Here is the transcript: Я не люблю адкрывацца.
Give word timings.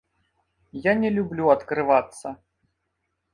Я 0.85 0.93
не 1.01 1.11
люблю 1.17 1.45
адкрывацца. 1.55 2.27